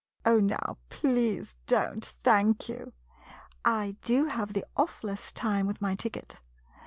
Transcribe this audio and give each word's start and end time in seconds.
]Oh, 0.25 0.39
now— 0.39 0.79
please 0.89 1.57
don't— 1.67 2.11
thank 2.23 2.67
you! 2.67 2.93
I 3.63 3.97
do 4.01 4.25
have 4.25 4.53
the 4.53 4.65
awfullest 4.75 5.35
time 5.35 5.67
with 5.67 5.79
my 5.79 5.93
ticket. 5.93 6.41